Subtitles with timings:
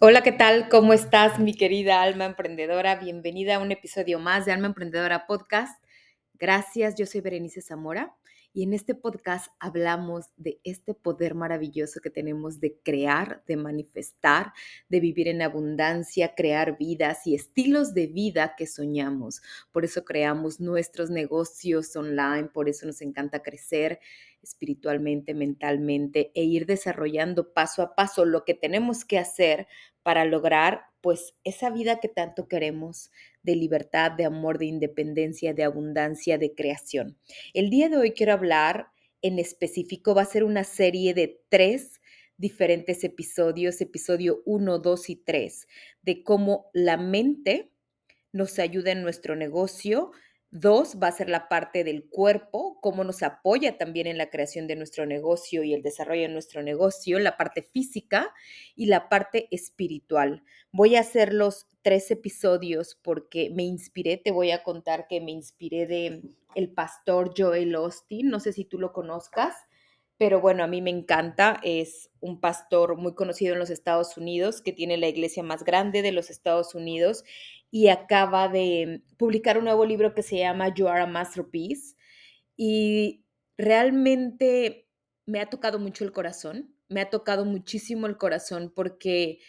[0.00, 0.68] Hola, ¿qué tal?
[0.68, 2.94] ¿Cómo estás, mi querida alma emprendedora?
[2.94, 5.82] Bienvenida a un episodio más de Alma Emprendedora Podcast.
[6.34, 8.14] Gracias, yo soy Berenice Zamora
[8.52, 14.52] y en este podcast hablamos de este poder maravilloso que tenemos de crear, de manifestar,
[14.88, 19.42] de vivir en abundancia, crear vidas y estilos de vida que soñamos.
[19.72, 23.98] Por eso creamos nuestros negocios online, por eso nos encanta crecer
[24.42, 29.66] espiritualmente, mentalmente e ir desarrollando paso a paso lo que tenemos que hacer
[30.02, 33.10] para lograr pues esa vida que tanto queremos
[33.42, 37.18] de libertad, de amor, de independencia, de abundancia, de creación.
[37.54, 38.88] El día de hoy quiero hablar
[39.22, 42.00] en específico, va a ser una serie de tres
[42.36, 45.66] diferentes episodios, episodio 1, 2 y 3,
[46.02, 47.72] de cómo la mente
[48.32, 50.12] nos ayuda en nuestro negocio,
[50.50, 54.66] Dos, va a ser la parte del cuerpo, cómo nos apoya también en la creación
[54.66, 58.32] de nuestro negocio y el desarrollo de nuestro negocio, la parte física
[58.74, 60.42] y la parte espiritual.
[60.72, 65.32] Voy a hacer los tres episodios porque me inspiré, te voy a contar que me
[65.32, 66.22] inspiré de
[66.54, 69.54] el pastor Joel Austin, no sé si tú lo conozcas,
[70.16, 74.62] pero bueno, a mí me encanta, es un pastor muy conocido en los Estados Unidos,
[74.62, 77.22] que tiene la iglesia más grande de los Estados Unidos
[77.70, 81.96] y acaba de publicar un nuevo libro que se llama You Are a Masterpiece.
[82.56, 83.24] Y
[83.56, 84.88] realmente
[85.26, 89.40] me ha tocado mucho el corazón, me ha tocado muchísimo el corazón porque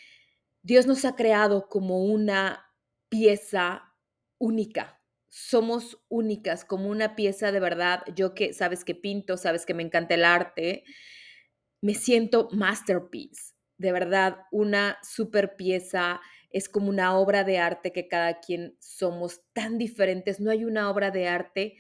[0.62, 2.66] Dios nos ha creado como una
[3.10, 3.96] pieza
[4.38, 5.02] única.
[5.30, 8.04] Somos únicas, como una pieza de verdad.
[8.16, 10.84] Yo que sabes que pinto, sabes que me encanta el arte,
[11.82, 13.54] me siento masterpiece.
[13.78, 19.42] De verdad, una super pieza es como una obra de arte que cada quien somos
[19.54, 21.78] tan diferentes, no hay una obra de arte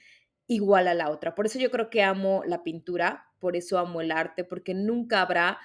[0.48, 1.36] igual a la otra.
[1.36, 5.22] Por eso yo creo que amo la pintura, por eso amo el arte, porque nunca
[5.22, 5.59] habrá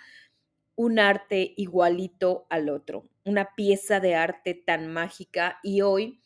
[0.77, 6.20] un arte igualito al otro, una pieza de arte tan mágica y hoy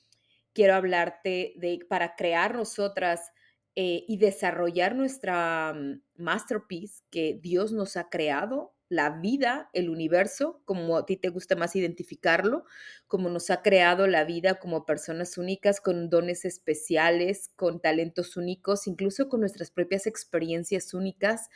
[0.54, 3.30] quiero hablarte de para crear nosotras
[3.76, 10.62] eh, y desarrollar nuestra mm, masterpiece que Dios nos ha creado la vida, el universo,
[10.64, 12.64] como a ti te gusta más identificarlo,
[13.06, 18.86] como nos ha creado la vida como personas únicas, con dones especiales, con talentos únicos,
[18.86, 21.48] incluso con nuestras propias experiencias únicas.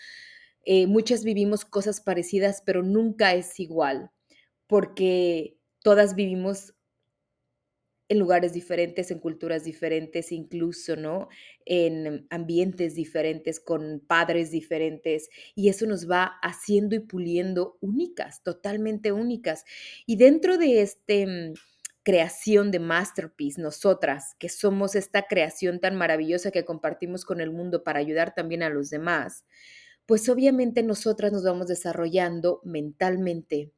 [0.65, 4.11] Eh, muchas vivimos cosas parecidas, pero nunca es igual,
[4.67, 6.75] porque todas vivimos
[8.09, 11.29] en lugares diferentes, en culturas diferentes, incluso, ¿no?
[11.65, 19.13] En ambientes diferentes, con padres diferentes, y eso nos va haciendo y puliendo únicas, totalmente
[19.13, 19.65] únicas.
[20.07, 21.55] Y dentro de este mm,
[22.03, 27.85] creación de masterpiece, nosotras, que somos esta creación tan maravillosa que compartimos con el mundo
[27.85, 29.45] para ayudar también a los demás,
[30.07, 33.73] pues obviamente nosotras nos vamos desarrollando mentalmente,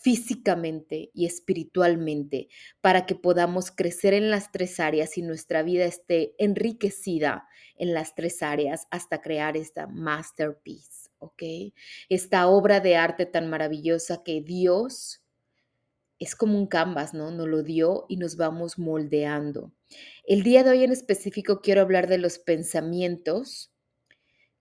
[0.00, 2.48] físicamente y espiritualmente
[2.80, 7.46] para que podamos crecer en las tres áreas y nuestra vida esté enriquecida
[7.76, 11.42] en las tres áreas hasta crear esta masterpiece, ¿ok?
[12.08, 15.22] Esta obra de arte tan maravillosa que Dios
[16.18, 17.30] es como un canvas, ¿no?
[17.30, 19.72] Nos lo dio y nos vamos moldeando.
[20.24, 23.70] El día de hoy en específico quiero hablar de los pensamientos,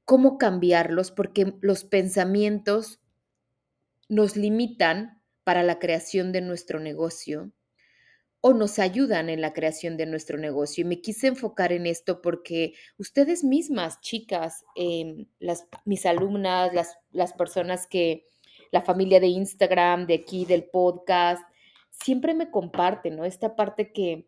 [0.03, 3.00] cómo cambiarlos, porque los pensamientos
[4.09, 5.19] nos limitan
[5.49, 7.51] para la creación de nuestro negocio
[8.39, 10.83] o nos ayudan en la creación de nuestro negocio.
[10.83, 16.99] Y me quise enfocar en esto porque ustedes mismas, chicas, em, las, mis alumnas, las,
[17.09, 18.27] las personas que,
[18.69, 21.41] la familia de Instagram, de aquí, del podcast,
[21.89, 23.25] siempre me comparten, ¿no?
[23.25, 24.27] Esta parte que,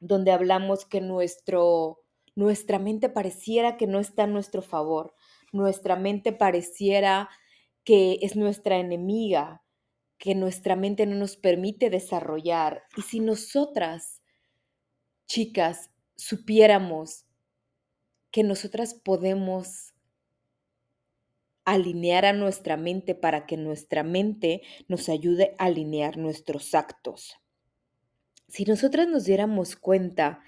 [0.00, 2.02] donde hablamos que nuestro,
[2.34, 5.14] nuestra mente pareciera que no está a nuestro favor,
[5.50, 7.30] nuestra mente pareciera
[7.84, 9.62] que es nuestra enemiga,
[10.18, 12.82] que nuestra mente no nos permite desarrollar.
[12.96, 14.22] Y si nosotras,
[15.26, 17.26] chicas, supiéramos
[18.30, 19.94] que nosotras podemos
[21.64, 27.36] alinear a nuestra mente para que nuestra mente nos ayude a alinear nuestros actos.
[28.48, 30.42] Si nosotras nos diéramos cuenta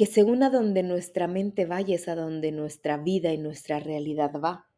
[0.00, 4.32] que según a donde nuestra mente vaya es a donde nuestra vida y nuestra realidad
[4.42, 4.69] va.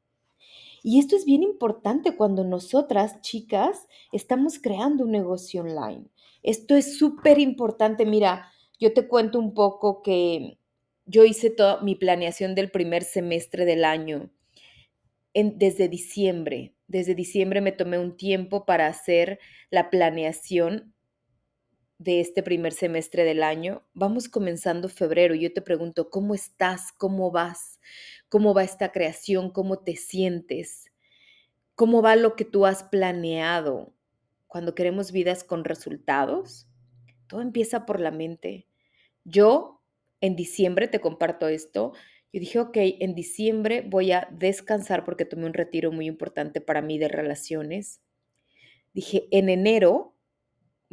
[0.83, 6.07] Y esto es bien importante cuando nosotras, chicas, estamos creando un negocio online.
[6.43, 8.05] Esto es súper importante.
[8.05, 8.51] Mira,
[8.81, 10.59] yo te cuento un poco que
[11.07, 14.31] yo hice toda mi planeación del primer semestre del año
[15.35, 16.75] desde diciembre.
[16.89, 19.39] Desde diciembre me tomé un tiempo para hacer
[19.71, 20.92] la planeación
[22.03, 23.83] de este primer semestre del año.
[23.95, 25.35] Vamos comenzando febrero.
[25.35, 26.93] Yo te pregunto, ¿cómo estás?
[26.93, 27.81] ¿Cómo vas?
[28.29, 29.51] ¿Cómo va esta creación?
[29.51, 30.93] ¿Cómo te sientes?
[31.75, 33.95] ¿Cómo va lo que tú has planeado?
[34.53, 36.69] cuando queremos vidas con resultados,
[37.27, 38.69] todo empieza por la mente.
[39.25, 39.83] Yo
[40.21, 41.95] en diciembre, te comparto esto,
[42.35, 46.83] yo dije, ok, en diciembre voy a descansar porque tomé un retiro muy importante para
[46.83, 48.03] mí de relaciones.
[48.93, 50.15] Dije, en enero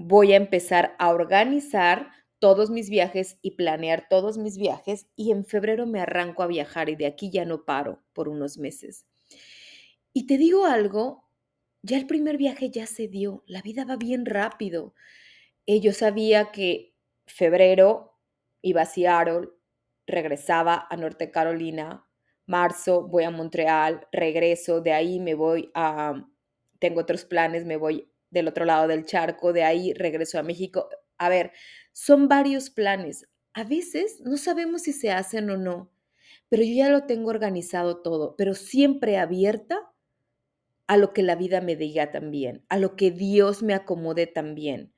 [0.02, 5.44] voy a empezar a organizar todos mis viajes y planear todos mis viajes y en
[5.44, 9.06] febrero me arranco a viajar y de aquí ya no paro por unos meses.
[10.14, 11.28] Y te digo algo,
[11.82, 14.94] ya el primer viaje ya se dio, la vida va bien rápido.
[15.66, 16.96] Eh, yo sabía que
[17.28, 18.18] febrero
[18.62, 19.50] iba a Seattle,
[20.08, 22.06] regresaba a Norte Carolina,
[22.46, 26.26] marzo voy a Montreal, regreso, de ahí me voy a,
[26.80, 30.90] tengo otros planes, me voy del otro lado del charco, de ahí regreso a México.
[31.18, 31.52] A ver,
[31.92, 33.28] son varios planes.
[33.54, 35.92] A veces no sabemos si se hacen o no,
[36.50, 39.92] pero yo ya lo tengo organizado todo, pero siempre abierta
[40.88, 44.94] a lo que la vida me diga también, a lo que Dios me acomode también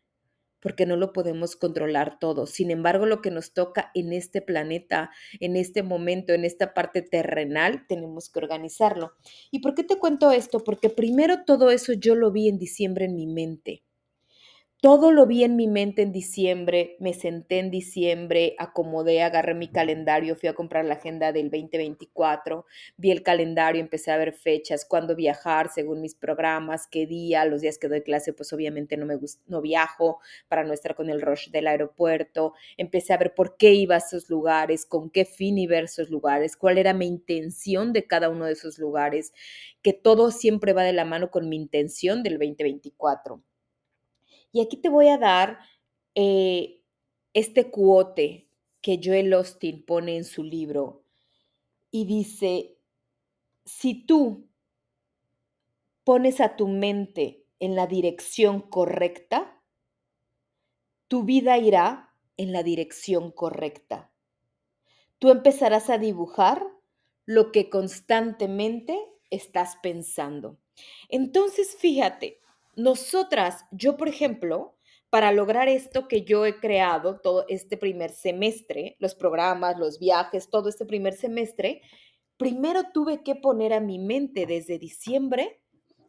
[0.62, 2.46] porque no lo podemos controlar todo.
[2.46, 7.02] Sin embargo, lo que nos toca en este planeta, en este momento, en esta parte
[7.02, 9.14] terrenal, tenemos que organizarlo.
[9.52, 10.64] ¿Y por qué te cuento esto?
[10.64, 13.84] Porque primero todo eso yo lo vi en diciembre en mi mente.
[14.82, 19.68] Todo lo vi en mi mente en diciembre, me senté en diciembre, acomodé, agarré mi
[19.68, 22.66] calendario, fui a comprar la agenda del 2024,
[22.98, 27.62] vi el calendario, empecé a ver fechas, cuándo viajar según mis programas, qué día, los
[27.62, 31.22] días que doy clase, pues obviamente no me no viajo para no estar con el
[31.22, 35.60] rush del aeropuerto, empecé a ver por qué iba a esos lugares, con qué fin
[35.60, 39.32] iba a esos lugares, cuál era mi intención de cada uno de esos lugares,
[39.84, 43.44] que todo siempre va de la mano con mi intención del 2024.
[44.52, 45.60] Y aquí te voy a dar
[46.16, 46.82] eh,
[47.34, 48.50] este cuote
[48.82, 51.04] que Joel Austin pone en su libro
[51.92, 52.78] y dice,
[53.66, 54.50] si tú
[56.04, 59.62] pones a tu mente en la dirección correcta,
[61.08, 64.12] tu vida irá en la dirección correcta.
[65.20, 66.66] Tú empezarás a dibujar
[67.26, 68.98] lo que constantemente
[69.30, 70.58] estás pensando.
[71.10, 72.40] Entonces, fíjate,
[72.82, 74.78] nosotras, yo por ejemplo,
[75.10, 80.50] para lograr esto que yo he creado todo este primer semestre, los programas, los viajes,
[80.50, 81.82] todo este primer semestre,
[82.38, 85.62] primero tuve que poner a mi mente desde diciembre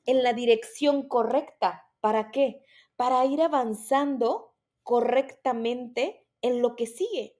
[0.06, 1.84] en la dirección correcta.
[2.00, 2.62] ¿Para qué?
[2.96, 4.54] Para ir avanzando
[4.84, 7.36] correctamente en lo que sigue.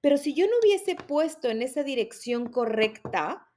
[0.00, 3.47] Pero si yo no hubiese puesto en esa dirección correcta,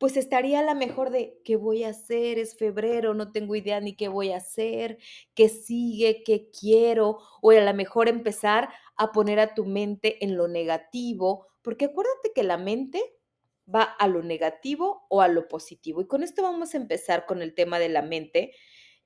[0.00, 3.80] pues estaría a la mejor de qué voy a hacer, es febrero, no tengo idea
[3.80, 4.96] ni qué voy a hacer,
[5.34, 10.38] qué sigue, qué quiero, o a lo mejor empezar a poner a tu mente en
[10.38, 13.02] lo negativo, porque acuérdate que la mente
[13.72, 16.00] va a lo negativo o a lo positivo.
[16.00, 18.52] Y con esto vamos a empezar con el tema de la mente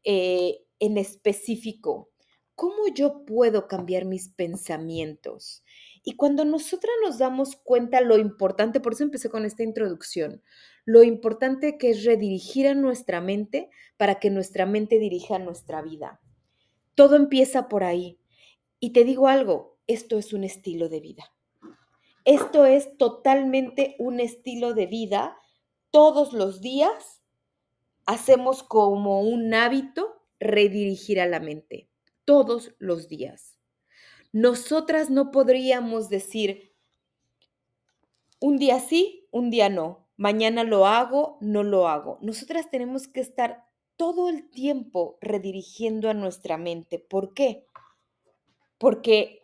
[0.05, 2.13] eh, en específico.
[2.55, 5.65] ¿Cómo yo puedo cambiar mis pensamientos?
[6.05, 10.41] Y cuando nosotras nos damos cuenta lo importante, por eso empecé con esta introducción,
[10.85, 16.21] lo importante que es redirigir a nuestra mente para que nuestra mente dirija nuestra vida.
[16.95, 18.19] Todo empieza por ahí.
[18.81, 21.33] Y te digo algo, esto es un estilo de vida.
[22.25, 25.37] Esto es totalmente un estilo de vida.
[25.91, 27.23] Todos los días
[28.05, 31.89] hacemos como un hábito redirigir a la mente.
[32.27, 33.59] Todos los días.
[34.33, 36.75] Nosotras no podríamos decir
[38.41, 42.19] un día sí, un día no mañana lo hago, no lo hago.
[42.21, 43.65] Nosotras tenemos que estar
[43.97, 46.99] todo el tiempo redirigiendo a nuestra mente.
[46.99, 47.67] ¿Por qué?
[48.79, 49.43] Porque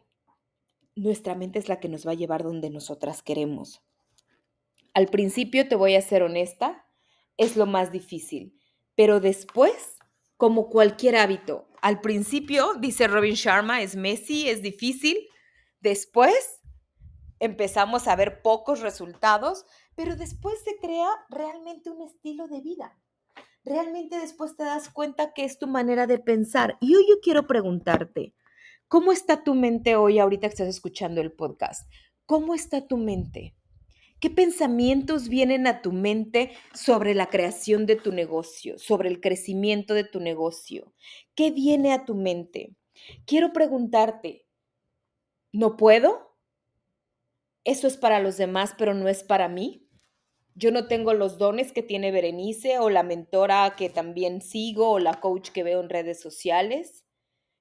[0.96, 3.82] nuestra mente es la que nos va a llevar donde nosotras queremos.
[4.92, 6.84] Al principio, te voy a ser honesta,
[7.36, 8.58] es lo más difícil,
[8.96, 9.96] pero después,
[10.36, 15.16] como cualquier hábito, al principio, dice Robin Sharma, es Messi, es difícil,
[15.80, 16.60] después
[17.38, 22.98] empezamos a ver pocos resultados, pero después se crea realmente un estilo de vida.
[23.64, 26.78] Realmente después te das cuenta que es tu manera de pensar.
[26.80, 28.34] Y hoy yo quiero preguntarte,
[28.88, 31.90] ¿cómo está tu mente hoy ahorita que estás escuchando el podcast?
[32.24, 33.54] ¿Cómo está tu mente?
[34.20, 39.94] ¿Qué pensamientos vienen a tu mente sobre la creación de tu negocio, sobre el crecimiento
[39.94, 40.92] de tu negocio?
[41.34, 42.76] ¿Qué viene a tu mente?
[43.24, 44.46] Quiero preguntarte,
[45.52, 46.29] ¿no puedo?
[47.64, 49.90] ¿Eso es para los demás, pero no es para mí?
[50.60, 54.98] yo no tengo los dones que tiene Berenice o la mentora que también sigo o
[54.98, 57.06] la coach que veo en redes sociales.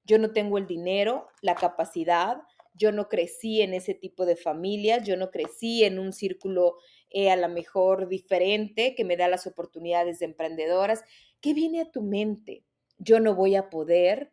[0.04, 2.42] Yo no tengo el dinero, la capacidad.
[2.74, 5.06] Yo no crecí en ese tipo de familias.
[5.06, 6.76] Yo no crecí en un círculo
[7.08, 11.02] eh, a lo mejor diferente que me da las oportunidades de emprendedoras.
[11.40, 12.64] ¿Qué viene a tu mente?
[12.98, 14.32] Yo no voy a poder.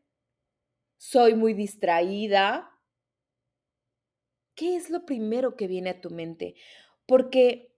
[0.98, 2.70] soy muy distraída.
[4.58, 6.56] ¿Qué es lo primero que viene a tu mente?
[7.06, 7.76] Porque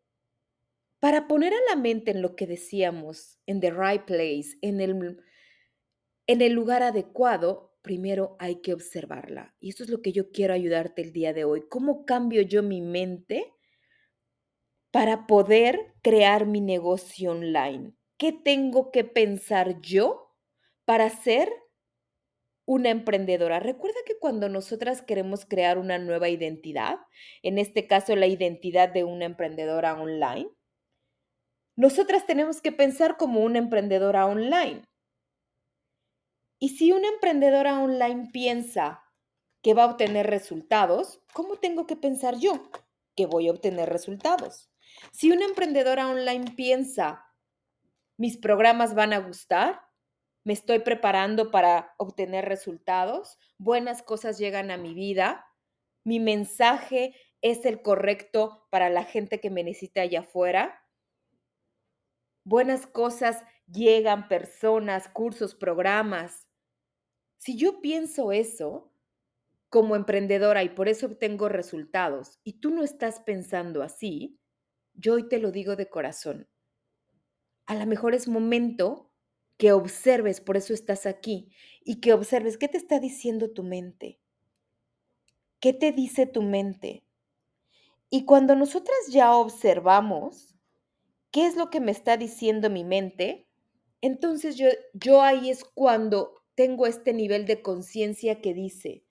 [1.02, 5.22] para poner a la mente en lo que decíamos, en the right place, en el,
[6.26, 9.58] en el lugar adecuado, primero hay que observarla.
[9.60, 11.68] Y eso es lo que yo quiero ayudarte el día de hoy.
[11.70, 13.54] ¿Cómo cambio yo mi mente
[14.90, 17.94] para poder crear mi negocio online?
[18.18, 20.34] ¿Qué tengo que pensar yo
[20.86, 21.52] para ser
[22.70, 23.60] una emprendedora?
[23.60, 27.00] Recuerda que cuando nosotras queremos crear una nueva identidad,
[27.42, 30.52] en este caso la identidad de una emprendedora online,
[31.76, 34.84] nosotras tenemos que pensar como una emprendedora online.
[36.60, 39.02] Y si una emprendedora online piensa
[39.64, 42.70] que va a obtener resultados, ¿cómo tengo que pensar yo
[43.16, 44.70] que voy a obtener resultados?
[45.12, 47.26] Si una emprendedora online piensa,
[48.16, 49.89] mis programas van a gustar,
[50.50, 55.46] me estoy preparando para obtener resultados, buenas cosas llegan a mi vida,
[56.04, 57.14] mi mensaje
[57.44, 60.88] es el correcto para la gente que me necesita allá afuera,
[62.44, 66.48] buenas cosas llegan, personas, cursos, programas.
[67.38, 68.92] Si yo pienso eso
[69.70, 74.40] como emprendedora y por eso obtengo resultados y tú no estás pensando así,
[74.96, 76.50] yo hoy te lo digo de corazón.
[77.68, 79.09] A lo mejor es momento
[79.60, 81.52] que observes, por eso estás aquí,
[81.84, 84.18] y que observes qué te está diciendo tu mente.
[85.60, 87.04] ¿Qué te dice tu mente?
[88.10, 90.56] Y cuando nosotras ya observamos,
[91.30, 93.50] ¿qué es lo que me está diciendo mi mente?
[94.00, 99.04] Entonces yo, yo ahí es cuando tengo este nivel de conciencia que dice,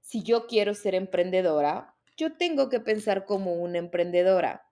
[0.00, 4.68] si yo quiero ser emprendedora, yo tengo que pensar como una emprendedora.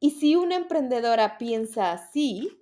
[0.00, 2.61] Y si una emprendedora piensa así,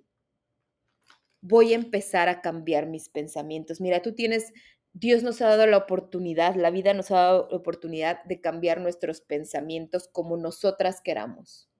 [1.41, 3.81] voy a empezar a cambiar mis pensamientos.
[3.81, 4.53] Mira, tú tienes,
[4.93, 8.79] Dios nos ha dado la oportunidad, la vida nos ha dado la oportunidad de cambiar
[8.81, 11.71] nuestros pensamientos como nosotras queramos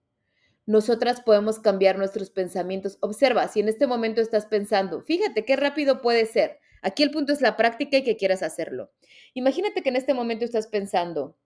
[0.66, 2.98] nosotras podemos cambiar nuestros pensamientos.
[3.02, 6.60] Observa, si en este momento estás pensando, fíjate qué rápido puede ser.
[6.82, 8.92] Aquí el punto es la práctica y que quieras hacerlo.
[9.34, 11.38] Imagínate que en este momento estás pensando,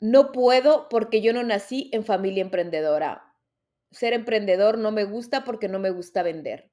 [0.00, 3.29] no puedo porque yo no nací en familia emprendedora.
[3.92, 6.70] Ser emprendedor no me gusta porque no me gusta vender.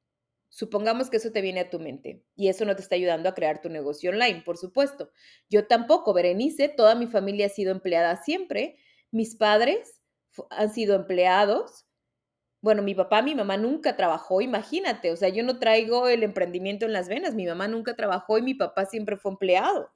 [0.50, 3.34] Supongamos que eso te viene a tu mente y eso no te está ayudando a
[3.36, 5.12] crear tu negocio online, por supuesto.
[5.50, 8.78] Yo tampoco, Berenice, toda mi familia ha sido empleada siempre.
[9.12, 10.02] Mis padres
[10.52, 11.86] han sido empleados.
[12.62, 16.86] Bueno, mi papá, mi mamá nunca trabajó, imagínate, o sea, yo no traigo el emprendimiento
[16.86, 19.92] en las venas, mi mamá nunca trabajó y mi papá siempre fue empleado.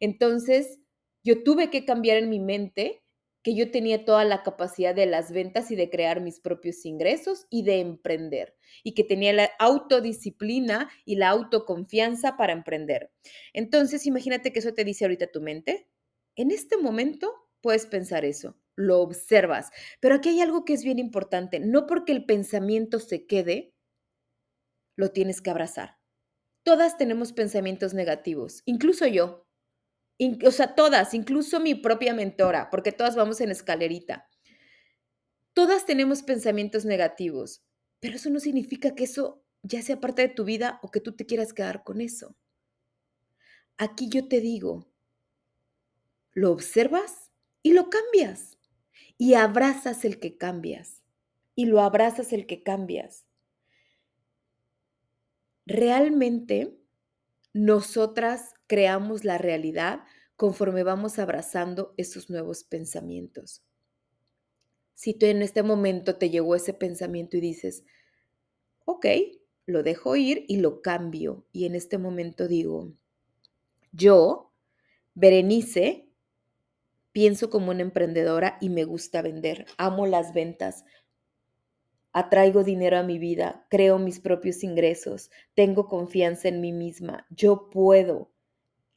[0.00, 0.80] Entonces,
[1.24, 3.02] yo tuve que cambiar en mi mente
[3.46, 7.46] que yo tenía toda la capacidad de las ventas y de crear mis propios ingresos
[7.48, 13.12] y de emprender y que tenía la autodisciplina y la autoconfianza para emprender.
[13.52, 15.86] Entonces, imagínate que eso te dice ahorita tu mente.
[16.34, 19.70] En este momento puedes pensar eso lo observas.
[20.00, 21.60] Pero aquí hay algo que es bien importante.
[21.60, 23.72] No porque el pensamiento se quede,
[24.98, 25.98] lo tienes que abrazar.
[26.64, 29.45] Todas tenemos pensamientos negativos, incluso yo.
[30.44, 34.28] O sea, todas, incluso mi propia mentora, porque todas vamos en escalerita.
[35.52, 37.64] Todas tenemos pensamientos negativos,
[38.00, 41.16] pero eso no significa que eso ya sea parte de tu vida o que tú
[41.16, 42.36] te quieras quedar con eso.
[43.78, 44.90] Aquí yo te digo,
[46.32, 47.32] lo observas
[47.62, 48.58] y lo cambias
[49.18, 51.02] y abrazas el que cambias
[51.54, 53.26] y lo abrazas el que cambias.
[55.64, 56.78] Realmente
[57.54, 60.00] nosotras creamos la realidad
[60.36, 63.62] conforme vamos abrazando esos nuevos pensamientos.
[64.94, 67.84] Si tú en este momento te llegó ese pensamiento y dices,
[68.84, 69.06] ok,
[69.66, 71.46] lo dejo ir y lo cambio.
[71.52, 72.92] Y en este momento digo,
[73.92, 74.52] yo,
[75.14, 76.06] Berenice,
[77.16, 79.64] Pienso como una emprendedora y me gusta vender.
[79.78, 80.84] Amo las ventas.
[82.12, 87.70] Atraigo dinero a mi vida, creo mis propios ingresos, tengo confianza en mí misma, yo
[87.70, 88.30] puedo.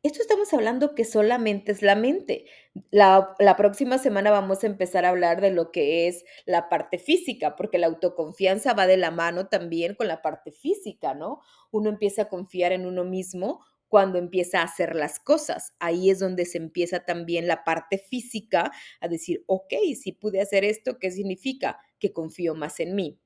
[0.01, 2.45] Esto estamos hablando que solamente es la mente.
[2.89, 6.97] La, la, próxima semana vamos a empezar a hablar de lo que es la parte
[6.97, 11.41] física, porque la autoconfianza va de la mano también con la parte física, ¿no?
[11.71, 15.73] Uno empieza a confiar en uno mismo cuando empieza a hacer las cosas.
[15.79, 20.63] Ahí es donde se empieza también la parte física a decir, ok, si pude hacer
[20.63, 21.77] esto, ¿qué significa?
[21.99, 23.19] Que confío más en mí.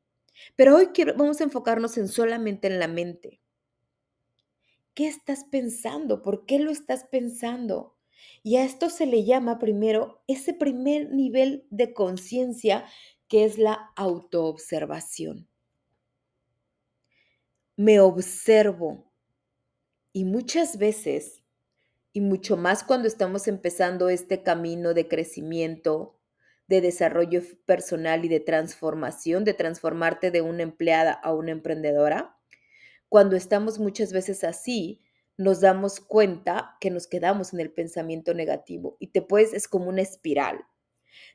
[0.56, 3.43] Pero hoy quiero, vamos a enfocarnos en solamente en la mente.
[4.96, 6.22] ¿Qué estás pensando?
[6.22, 7.96] ¿Por qué lo estás pensando?
[8.44, 12.86] Y a esto se le llama primero ese primer nivel de conciencia
[13.28, 15.48] que es la autoobservación.
[17.78, 19.12] Me observo,
[20.12, 21.44] Y muchas veces,
[22.14, 26.20] y mucho más cuando estamos empezando este camino de crecimiento,
[26.68, 32.38] de desarrollo personal y de transformación, de transformarte de una empleada a una emprendedora,
[33.14, 35.00] cuando estamos muchas veces así,
[35.38, 39.90] nos damos cuenta que nos quedamos en el pensamiento negativo y te puedes, es como
[39.90, 40.66] una espiral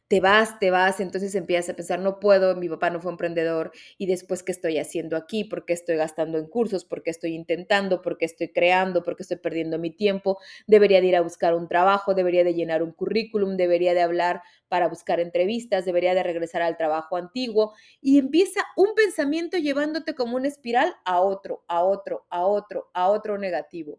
[0.09, 3.73] te vas, te vas, entonces empiezas a pensar, no puedo, mi papá no fue emprendedor
[3.99, 7.35] y después qué estoy haciendo aquí, por qué estoy gastando en cursos, por qué estoy
[7.35, 11.21] intentando, por qué estoy creando, por qué estoy perdiendo mi tiempo, debería de ir a
[11.21, 16.15] buscar un trabajo, debería de llenar un currículum, debería de hablar para buscar entrevistas, debería
[16.15, 21.65] de regresar al trabajo antiguo y empieza un pensamiento llevándote como una espiral a otro,
[21.69, 23.99] a otro, a otro, a otro negativo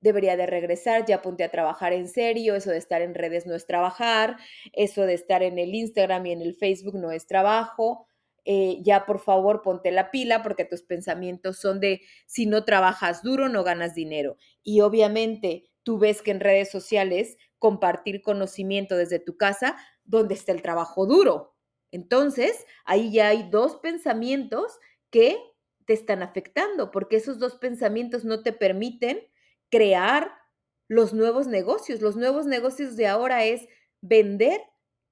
[0.00, 3.54] debería de regresar, ya apunté a trabajar en serio, eso de estar en redes no
[3.54, 4.36] es trabajar,
[4.72, 8.06] eso de estar en el Instagram y en el Facebook no es trabajo,
[8.44, 13.22] eh, ya por favor ponte la pila porque tus pensamientos son de si no trabajas
[13.22, 14.36] duro no ganas dinero.
[14.62, 20.52] Y obviamente tú ves que en redes sociales compartir conocimiento desde tu casa, ¿dónde está
[20.52, 21.56] el trabajo duro?
[21.90, 24.78] Entonces, ahí ya hay dos pensamientos
[25.10, 25.36] que
[25.84, 29.20] te están afectando porque esos dos pensamientos no te permiten
[29.70, 30.32] crear
[30.88, 32.00] los nuevos negocios.
[32.00, 33.68] Los nuevos negocios de ahora es
[34.00, 34.62] vender,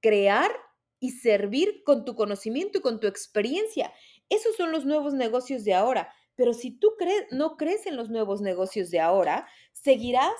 [0.00, 0.50] crear
[0.98, 3.92] y servir con tu conocimiento y con tu experiencia.
[4.28, 6.12] Esos son los nuevos negocios de ahora.
[6.34, 6.92] Pero si tú
[7.30, 10.34] no crees en los nuevos negocios de ahora, seguirás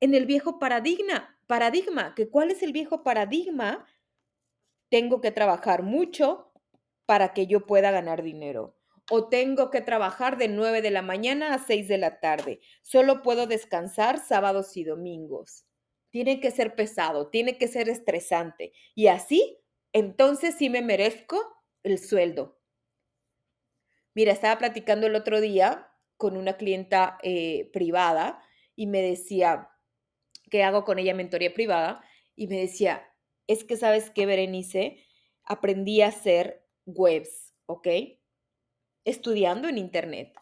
[0.00, 1.36] en el viejo paradigma.
[1.46, 3.86] Paradigma, que cuál es el viejo paradigma?
[4.88, 6.52] Tengo que trabajar mucho
[7.06, 8.79] para que yo pueda ganar dinero
[9.10, 12.60] o tengo que trabajar de 9 de la mañana a 6 de la tarde.
[12.82, 15.66] Solo puedo descansar sábados y domingos.
[16.10, 18.72] Tiene que ser pesado, tiene que ser estresante.
[18.94, 19.58] Y así,
[19.92, 21.40] entonces sí me merezco
[21.82, 22.60] el sueldo.
[24.14, 28.40] Mira, estaba platicando el otro día con una clienta eh, privada
[28.76, 29.70] y me decía,
[30.50, 32.04] ¿qué hago con ella mentoría privada?
[32.36, 33.12] Y me decía,
[33.48, 35.04] es que sabes qué, Berenice,
[35.44, 37.88] aprendí a hacer webs, ¿ok?
[39.04, 40.34] Estudiando en Internet.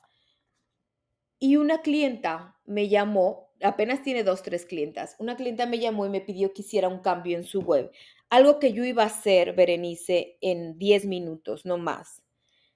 [1.38, 6.10] Y una clienta me llamó, apenas tiene dos, tres clientas, una clienta me llamó y
[6.10, 7.92] me pidió que hiciera un cambio en su web.
[8.30, 12.22] Algo que yo iba a hacer, Berenice, en 10 minutos, no más.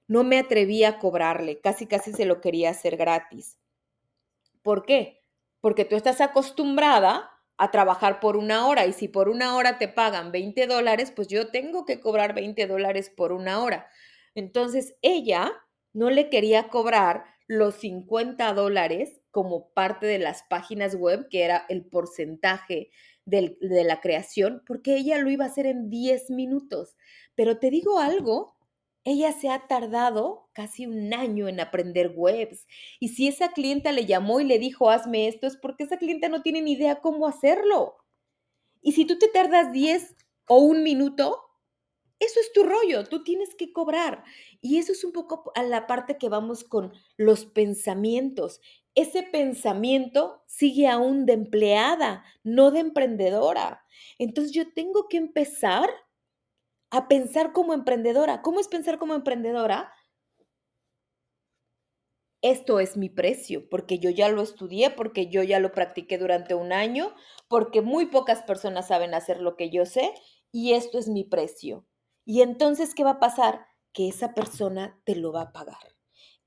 [0.06, 3.58] No me atreví a cobrarle, casi casi se lo quería hacer gratis.
[4.62, 5.22] ¿Por qué?
[5.60, 9.88] Porque tú estás acostumbrada a trabajar por una hora y si por una hora te
[9.88, 13.88] pagan 20 dólares, pues yo tengo que cobrar 20 dólares por una hora.
[14.34, 15.52] Entonces ella
[15.92, 21.64] no le quería cobrar los 50 dólares como parte de las páginas web, que era
[21.68, 22.90] el porcentaje
[23.24, 26.96] de la creación, porque ella lo iba a hacer en 10 minutos.
[27.34, 28.56] Pero te digo algo,
[29.04, 32.66] ella se ha tardado casi un año en aprender webs.
[33.00, 36.28] Y si esa clienta le llamó y le dijo, hazme esto, es porque esa clienta
[36.28, 37.96] no tiene ni idea cómo hacerlo.
[38.80, 40.14] Y si tú te tardas 10
[40.48, 41.40] o un minuto,
[42.22, 44.22] eso es tu rollo, tú tienes que cobrar.
[44.60, 48.60] Y eso es un poco a la parte que vamos con los pensamientos.
[48.94, 53.84] Ese pensamiento sigue aún de empleada, no de emprendedora.
[54.18, 55.90] Entonces yo tengo que empezar
[56.90, 58.40] a pensar como emprendedora.
[58.42, 59.92] ¿Cómo es pensar como emprendedora?
[62.40, 66.54] Esto es mi precio, porque yo ya lo estudié, porque yo ya lo practiqué durante
[66.54, 67.14] un año,
[67.48, 70.12] porque muy pocas personas saben hacer lo que yo sé
[70.52, 71.86] y esto es mi precio.
[72.24, 73.66] Y entonces, ¿qué va a pasar?
[73.92, 75.96] Que esa persona te lo va a pagar.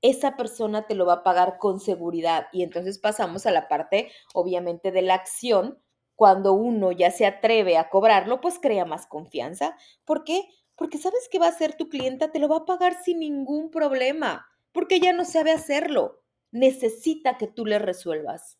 [0.02, 2.46] Esa persona te lo va a pagar con seguridad.
[2.52, 5.82] Y entonces pasamos a la parte, obviamente, de la acción.
[6.14, 9.76] Cuando uno ya se atreve a cobrarlo, pues crea más confianza.
[10.04, 10.48] ¿Por qué?
[10.74, 13.70] Porque sabes que va a ser tu clienta, te lo va a pagar sin ningún
[13.70, 16.22] problema, porque ya no sabe hacerlo.
[16.52, 18.58] Necesita que tú le resuelvas.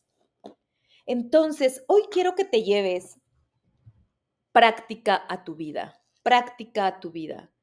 [1.05, 3.19] Entonces, hoy quiero que te lleves
[4.51, 5.96] práctica a tu vida
[6.27, 7.53] práctica a tu vida.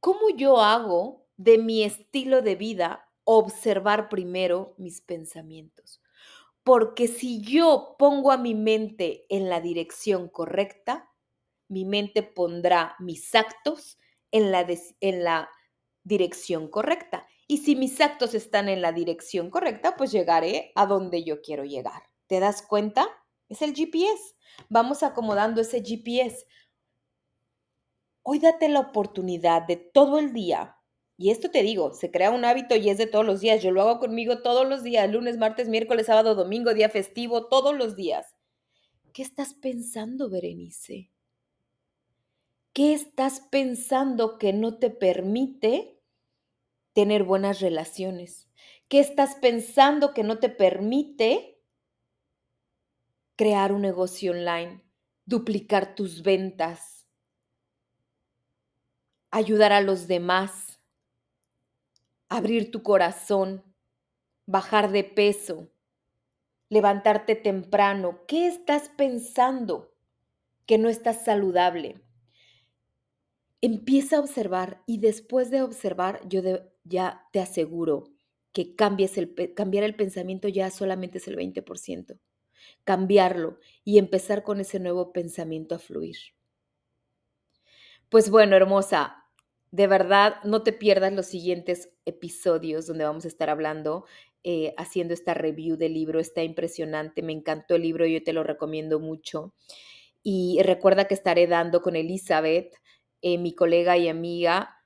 [0.00, 6.00] ¿Cómo yo hago de mi estilo de vida observar primero mis pensamientos?
[6.62, 11.10] Porque si yo pongo a mi mente en la dirección correcta,
[11.68, 13.98] mi mente pondrá mis actos
[14.30, 14.66] en la,
[15.00, 15.50] en la
[16.02, 17.26] dirección correcta.
[17.46, 21.64] Y si mis actos están en la dirección correcta, pues llegaré a donde yo quiero
[21.64, 22.04] llegar.
[22.26, 23.06] ¿Te das cuenta?
[23.50, 24.34] Es el GPS.
[24.70, 26.46] Vamos acomodando ese GPS
[28.26, 30.78] Hoy date la oportunidad de todo el día.
[31.18, 33.62] Y esto te digo, se crea un hábito y es de todos los días.
[33.62, 37.76] Yo lo hago conmigo todos los días, lunes, martes, miércoles, sábado, domingo, día festivo, todos
[37.76, 38.34] los días.
[39.12, 41.12] ¿Qué estás pensando, Berenice?
[42.72, 46.00] ¿Qué estás pensando que no te permite
[46.94, 48.48] tener buenas relaciones?
[48.88, 51.60] ¿Qué estás pensando que no te permite
[53.36, 54.82] crear un negocio online,
[55.26, 57.03] duplicar tus ventas,
[59.34, 60.80] ayudar a los demás,
[62.28, 63.64] abrir tu corazón,
[64.46, 65.72] bajar de peso,
[66.68, 68.20] levantarte temprano?
[68.28, 69.92] ¿Qué estás pensando
[70.66, 72.00] que no estás saludable?
[73.60, 76.40] Empieza a observar y después de observar, yo
[76.84, 78.04] ya te aseguro
[78.52, 82.20] que cambies el, cambiar el pensamiento ya solamente es el 20%.
[82.84, 86.16] Cambiarlo y empezar con ese nuevo pensamiento a fluir.
[88.08, 89.23] Pues bueno, hermosa,
[89.74, 94.04] de verdad no te pierdas los siguientes episodios donde vamos a estar hablando,
[94.44, 96.20] eh, haciendo esta review del libro.
[96.20, 99.52] Está impresionante, me encantó el libro, yo te lo recomiendo mucho.
[100.22, 102.72] Y recuerda que estaré dando con Elizabeth,
[103.20, 104.76] eh, mi colega y amiga,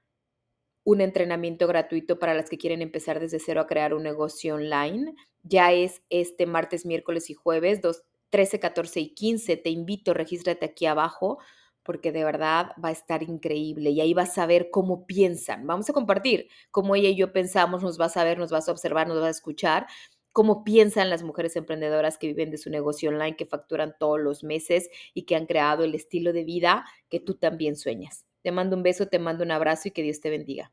[0.84, 5.12] un entrenamiento gratuito para las que quieren empezar desde cero a crear un negocio online.
[5.42, 7.82] Ya es este martes, miércoles y jueves,
[8.30, 9.58] 13, 14 y 15.
[9.58, 11.40] Te invito, regístrate aquí abajo
[11.88, 15.66] porque de verdad va a estar increíble y ahí vas a ver cómo piensan.
[15.66, 18.72] Vamos a compartir cómo ella y yo pensamos, nos vas a ver, nos vas a
[18.72, 19.86] observar, nos vas a escuchar
[20.34, 24.44] cómo piensan las mujeres emprendedoras que viven de su negocio online, que facturan todos los
[24.44, 28.26] meses y que han creado el estilo de vida que tú también sueñas.
[28.42, 30.70] Te mando un beso, te mando un abrazo y que Dios te bendiga.